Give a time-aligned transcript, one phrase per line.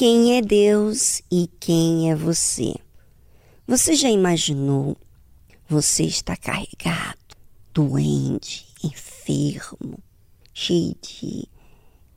[0.00, 2.72] Quem é Deus e quem é você?
[3.66, 4.96] Você já imaginou?
[5.68, 7.36] Você está carregado,
[7.74, 9.98] doente, enfermo,
[10.54, 11.46] cheio de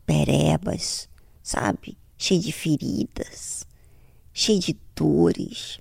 [0.06, 1.10] perebas,
[1.44, 1.98] sabe?
[2.18, 3.68] Cheio de feridas,
[4.32, 5.78] cheio de dores.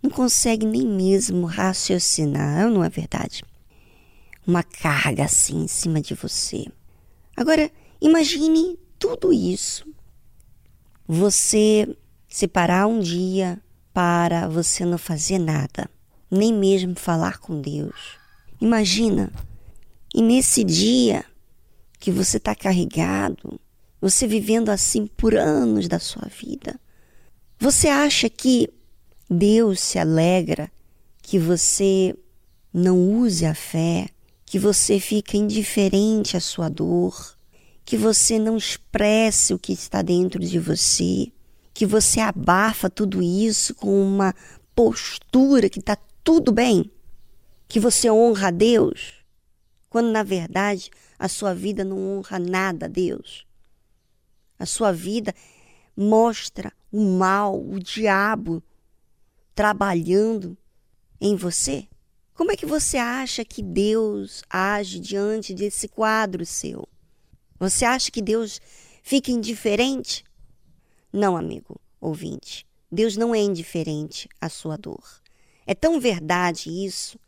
[0.00, 3.42] Não consegue nem mesmo raciocinar, não é verdade?
[4.46, 6.66] Uma carga assim em cima de você.
[7.36, 7.68] Agora,
[8.00, 9.84] imagine tudo isso
[11.08, 11.88] você
[12.28, 13.58] separar um dia
[13.94, 15.90] para você não fazer nada,
[16.30, 18.18] nem mesmo falar com Deus.
[18.60, 19.32] Imagina,
[20.14, 21.24] e nesse dia
[21.98, 23.58] que você está carregado,
[23.98, 26.78] você vivendo assim por anos da sua vida,
[27.58, 28.68] você acha que
[29.30, 30.70] Deus se alegra
[31.22, 32.14] que você
[32.72, 34.08] não use a fé,
[34.44, 37.37] que você fica indiferente à sua dor,
[37.88, 41.32] que você não expresse o que está dentro de você,
[41.72, 44.34] que você abafa tudo isso com uma
[44.74, 46.92] postura que está tudo bem,
[47.66, 49.14] que você honra a Deus,
[49.88, 53.46] quando na verdade a sua vida não honra nada a Deus.
[54.58, 55.34] A sua vida
[55.96, 58.62] mostra o mal, o diabo
[59.54, 60.58] trabalhando
[61.18, 61.88] em você.
[62.34, 66.86] Como é que você acha que Deus age diante desse quadro seu?
[67.58, 68.60] Você acha que Deus
[69.02, 70.24] fica indiferente?
[71.12, 72.66] Não, amigo ouvinte.
[72.90, 75.22] Deus não é indiferente à sua dor.
[75.66, 77.18] É tão verdade isso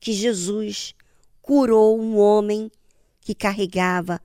[0.00, 0.94] que Jesus
[1.40, 2.70] curou um homem
[3.20, 4.20] que carregava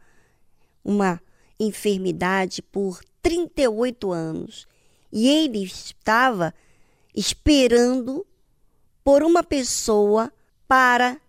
[0.84, 1.22] uma
[1.60, 4.68] enfermidade por 38 anos
[5.12, 6.54] e ele estava
[7.16, 8.26] esperando
[9.04, 10.32] por uma pessoa
[10.68, 11.20] para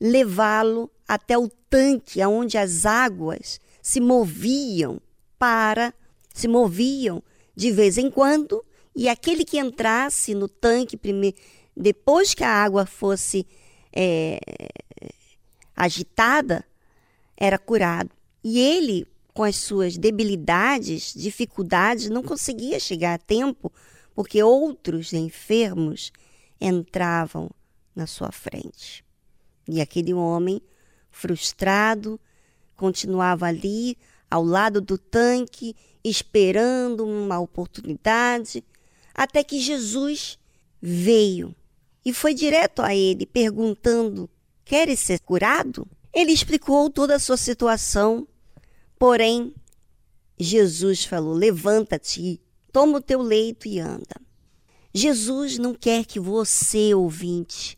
[0.00, 5.00] levá-lo até o tanque onde as águas se moviam
[5.38, 5.94] para,
[6.34, 7.22] se moviam
[7.54, 8.64] de vez em quando,
[8.96, 11.36] e aquele que entrasse no tanque primeiro,
[11.76, 13.46] depois que a água fosse
[13.92, 14.40] é,
[15.76, 16.64] agitada,
[17.36, 18.10] era curado.
[18.42, 23.72] E ele, com as suas debilidades, dificuldades, não conseguia chegar a tempo,
[24.16, 26.10] porque outros enfermos
[26.60, 27.48] entravam
[27.94, 29.04] na sua frente.
[29.68, 30.60] E aquele homem,
[31.08, 32.18] frustrado,
[32.76, 33.96] continuava ali,
[34.30, 38.62] ao lado do tanque, esperando uma oportunidade,
[39.14, 40.38] até que Jesus
[40.80, 41.54] veio
[42.04, 44.30] e foi direto a ele, perguntando:
[44.64, 45.88] Queres ser curado?
[46.12, 48.28] Ele explicou toda a sua situação,
[48.98, 49.52] porém,
[50.38, 52.40] Jesus falou: Levanta-te,
[52.72, 54.20] toma o teu leito e anda.
[54.94, 57.76] Jesus não quer que você, ouvinte,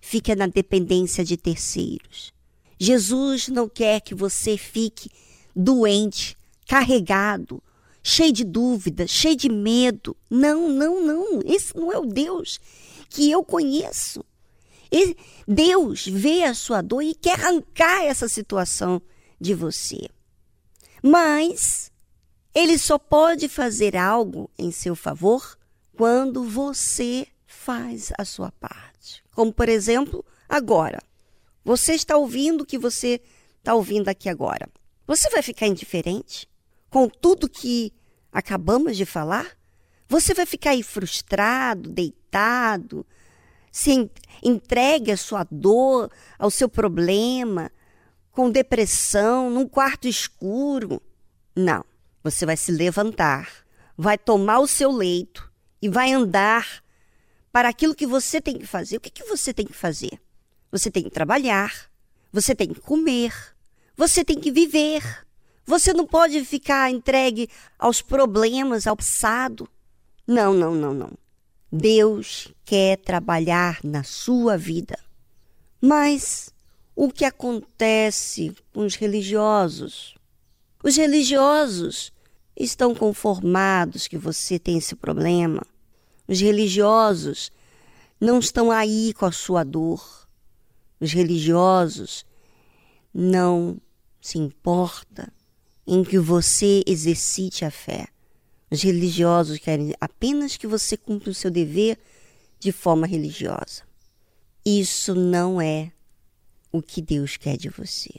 [0.00, 2.32] fique na dependência de terceiros.
[2.78, 5.10] Jesus não quer que você fique
[5.54, 7.62] doente, carregado,
[8.02, 10.16] cheio de dúvidas, cheio de medo.
[10.30, 11.40] Não, não, não.
[11.44, 12.60] Esse não é o Deus
[13.10, 14.24] que eu conheço.
[15.46, 19.02] Deus vê a sua dor e quer arrancar essa situação
[19.40, 20.08] de você.
[21.02, 21.92] Mas
[22.54, 25.58] ele só pode fazer algo em seu favor
[25.96, 29.22] quando você faz a sua parte.
[29.34, 30.98] Como, por exemplo, agora.
[31.64, 33.20] Você está ouvindo o que você
[33.58, 34.68] está ouvindo aqui agora.
[35.06, 36.48] Você vai ficar indiferente
[36.90, 37.92] com tudo que
[38.32, 39.56] acabamos de falar?
[40.08, 43.06] Você vai ficar aí frustrado, deitado,
[43.70, 44.10] se
[44.42, 47.70] entregue à sua dor, ao seu problema,
[48.32, 51.02] com depressão, num quarto escuro?
[51.54, 51.84] Não.
[52.22, 53.48] Você vai se levantar,
[53.96, 56.82] vai tomar o seu leito e vai andar
[57.52, 58.96] para aquilo que você tem que fazer.
[58.96, 60.20] O que, que você tem que fazer?
[60.70, 61.90] Você tem que trabalhar,
[62.32, 63.32] você tem que comer,
[63.96, 65.02] você tem que viver.
[65.66, 67.48] Você não pode ficar entregue
[67.78, 69.68] aos problemas, ao passado.
[70.26, 71.10] Não, não, não, não.
[71.70, 74.98] Deus quer trabalhar na sua vida.
[75.80, 76.50] Mas
[76.96, 80.14] o que acontece com os religiosos?
[80.82, 82.12] Os religiosos
[82.56, 85.62] estão conformados que você tem esse problema.
[86.26, 87.50] Os religiosos
[88.20, 90.27] não estão aí com a sua dor
[91.00, 92.24] os religiosos
[93.12, 93.80] não
[94.20, 95.32] se importa
[95.86, 98.08] em que você exercite a fé.
[98.70, 101.98] Os religiosos querem apenas que você cumpra o seu dever
[102.58, 103.82] de forma religiosa.
[104.64, 105.92] Isso não é
[106.70, 108.10] o que Deus quer de você.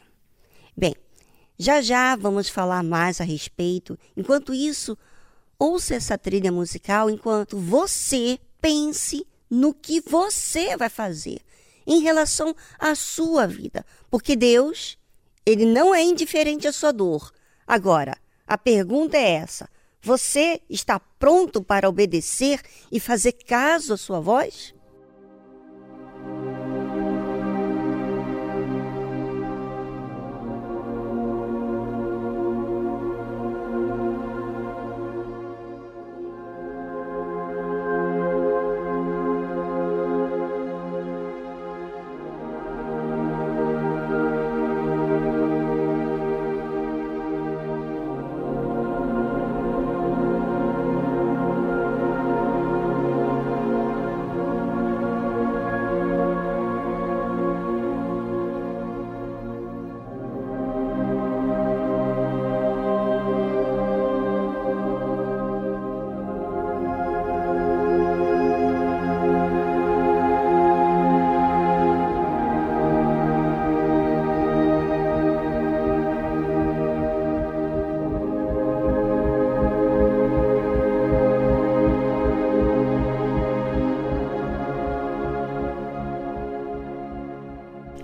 [0.75, 0.95] Bem,
[1.57, 3.99] já já vamos falar mais a respeito.
[4.17, 4.97] Enquanto isso,
[5.59, 11.41] ouça essa trilha musical enquanto você pense no que você vai fazer
[11.89, 14.97] em relação à sua vida, porque Deus,
[15.43, 17.33] ele não é indiferente à sua dor.
[17.65, 18.15] Agora,
[18.45, 19.67] a pergunta é essa:
[19.99, 24.73] Você está pronto para obedecer e fazer caso à sua voz?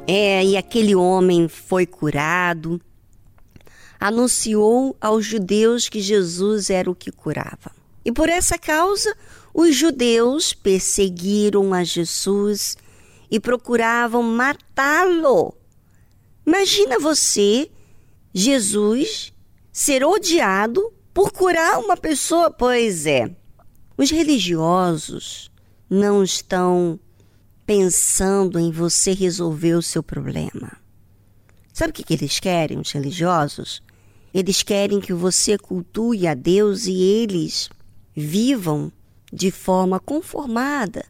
[0.08, 2.80] É, e aquele homem foi curado,
[4.00, 7.72] anunciou aos judeus que Jesus era o que curava.
[8.04, 9.16] E por essa causa,
[9.52, 12.78] os judeus perseguiram a Jesus
[13.32, 15.56] e procuravam matá-lo.
[16.46, 17.72] Imagina você,
[18.32, 19.34] Jesus,
[19.72, 22.52] ser odiado por curar uma pessoa.
[22.52, 23.36] Pois é,
[23.98, 25.50] os religiosos
[25.90, 27.00] não estão
[27.66, 30.78] pensando em você resolver o seu problema.
[31.74, 33.82] Sabe o que, eles querem, os religiosos?
[34.34, 37.70] Eles querem que você cultue a Deus e eles
[38.16, 38.92] vivam
[39.32, 41.06] de forma conformada,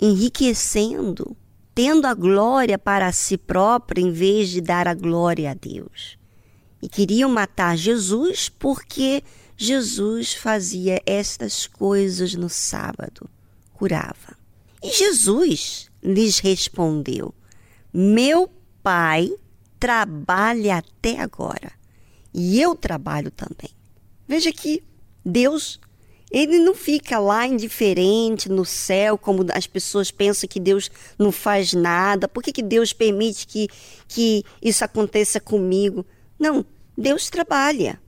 [0.00, 1.36] enriquecendo,
[1.74, 6.18] tendo a glória para si próprio em vez de dar a glória a Deus.
[6.82, 9.22] E queriam matar Jesus porque
[9.56, 13.28] Jesus fazia estas coisas no sábado,
[13.74, 14.36] curava.
[14.82, 17.34] E Jesus lhes respondeu:
[17.92, 18.50] Meu
[18.82, 19.30] pai
[19.78, 21.72] trabalha até agora
[22.32, 23.70] e eu trabalho também.
[24.26, 24.82] Veja que
[25.24, 25.80] Deus,
[26.30, 31.72] ele não fica lá indiferente no céu, como as pessoas pensam que Deus não faz
[31.72, 32.28] nada.
[32.28, 33.68] Por que, que Deus permite que,
[34.06, 36.06] que isso aconteça comigo?
[36.38, 36.64] Não,
[36.96, 38.00] Deus trabalha.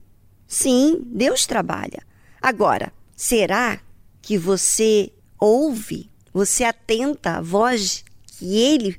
[0.47, 2.03] Sim, Deus trabalha.
[2.41, 3.81] Agora, será
[4.21, 8.97] que você ouve você atenta à voz que ele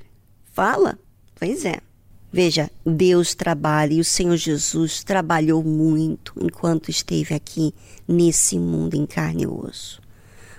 [0.53, 0.99] fala?
[1.35, 1.81] Pois é.
[2.33, 7.73] Veja, Deus trabalha e o Senhor Jesus trabalhou muito enquanto esteve aqui
[8.09, 10.03] nesse mundo em carne e osso.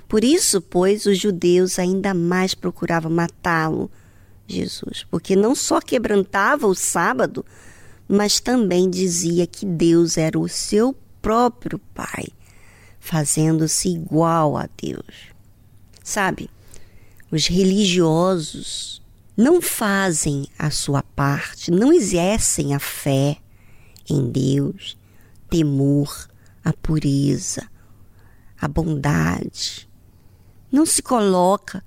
[0.07, 3.91] Por isso, pois, os judeus ainda mais procuravam matá-lo,
[4.47, 7.45] Jesus, porque não só quebrantava o sábado,
[8.07, 12.27] mas também dizia que Deus era o seu próprio Pai,
[12.99, 15.33] fazendo-se igual a Deus.
[16.03, 16.49] Sabe,
[17.35, 19.01] os religiosos
[19.35, 23.37] não fazem a sua parte, não exercem a fé
[24.09, 24.97] em Deus,
[25.49, 26.29] temor,
[26.63, 27.69] a pureza,
[28.59, 29.89] a bondade.
[30.71, 31.83] Não se coloca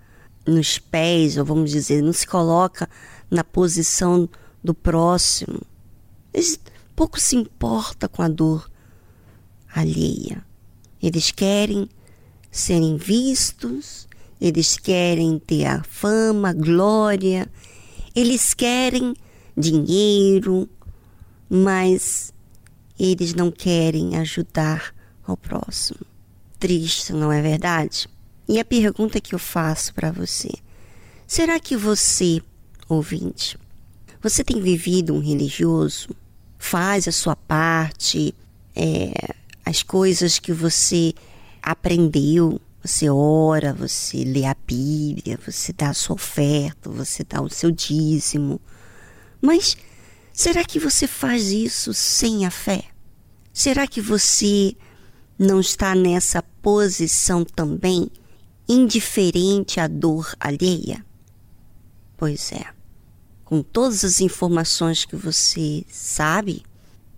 [0.47, 2.89] nos pés, ou vamos dizer, não se coloca
[3.31, 4.29] na posição
[4.63, 5.63] do próximo.
[6.33, 6.61] Eles
[6.95, 8.69] pouco se importa com a dor
[9.73, 10.45] alheia.
[11.01, 11.89] Eles querem
[12.51, 14.08] serem vistos,
[14.41, 17.49] eles querem ter a fama, a glória,
[18.15, 19.15] eles querem
[19.57, 20.69] dinheiro,
[21.49, 22.33] mas
[22.99, 24.95] eles não querem ajudar
[25.27, 26.01] ao próximo.
[26.59, 28.09] Triste, não é verdade?
[28.49, 30.51] E a pergunta que eu faço para você:
[31.27, 32.41] será que você,
[32.89, 33.59] ouvinte,
[34.21, 36.09] você tem vivido um religioso?
[36.59, 38.35] Faz a sua parte,
[38.75, 41.15] é, as coisas que você
[41.63, 47.51] aprendeu, você ora, você lê a Bíblia, você dá a sua oferta, você dá o
[47.51, 48.61] seu dízimo.
[49.41, 49.77] Mas
[50.33, 52.85] será que você faz isso sem a fé?
[53.53, 54.77] Será que você
[55.39, 58.09] não está nessa posição também,
[58.69, 61.05] indiferente à dor alheia?
[62.17, 62.65] Pois é.
[63.45, 66.63] Com todas as informações que você sabe,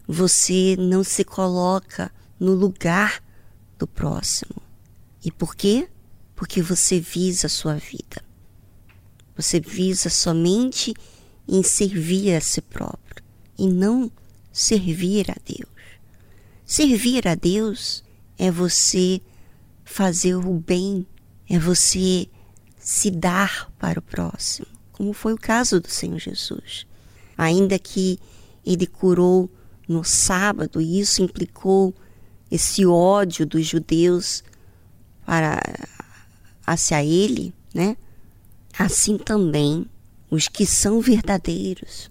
[0.07, 3.23] você não se coloca no lugar
[3.79, 4.70] do próximo.
[5.25, 5.89] E por quê?
[6.35, 8.23] Porque você visa a sua vida.
[9.37, 10.95] Você visa somente
[11.49, 13.23] em servir a si próprio
[13.59, 14.11] e não
[14.53, 15.71] servir a Deus.
[16.65, 18.05] Servir a Deus
[18.39, 19.21] é você
[19.85, 21.07] fazer o bem,
[21.49, 22.29] é você
[22.79, 26.87] se dar para o próximo, como foi o caso do Senhor Jesus.
[27.37, 28.19] Ainda que
[28.65, 29.51] ele curou
[29.89, 31.95] no sábado, e isso implicou
[32.51, 34.45] esse ódio dos judeus
[35.31, 35.61] para
[36.67, 37.97] hacia ele, né?
[38.77, 39.87] Assim também
[40.29, 42.11] os que são verdadeiros,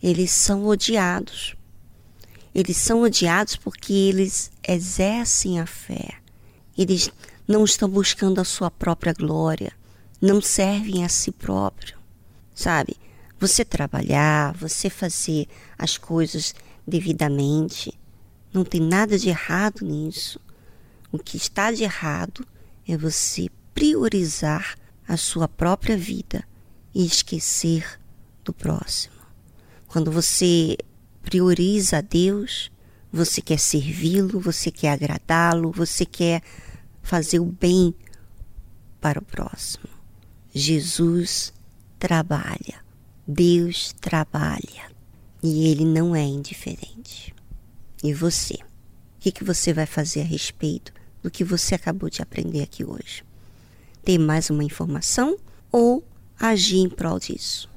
[0.00, 1.56] eles são odiados.
[2.54, 6.14] Eles são odiados porque eles exercem a fé.
[6.78, 7.10] Eles
[7.48, 9.72] não estão buscando a sua própria glória,
[10.20, 11.98] não servem a si próprio.
[12.54, 12.96] Sabe?
[13.40, 16.54] Você trabalhar, você fazer as coisas
[16.86, 17.92] devidamente,
[18.54, 20.40] não tem nada de errado nisso.
[21.10, 22.46] O que está de errado
[22.86, 26.44] é você priorizar a sua própria vida
[26.94, 28.00] e esquecer
[28.44, 29.14] do próximo.
[29.86, 30.76] Quando você
[31.22, 32.70] prioriza a Deus,
[33.12, 36.42] você quer servi-lo, você quer agradá-lo, você quer
[37.02, 37.94] fazer o bem
[39.00, 39.88] para o próximo.
[40.54, 41.52] Jesus
[41.98, 42.82] trabalha,
[43.26, 44.90] Deus trabalha
[45.42, 47.34] e ele não é indiferente.
[48.02, 48.54] E você?
[48.54, 50.92] O que, que você vai fazer a respeito
[51.22, 53.24] do que você acabou de aprender aqui hoje?
[54.04, 55.36] Ter mais uma informação
[55.70, 56.04] ou
[56.38, 57.71] agir em prol disso?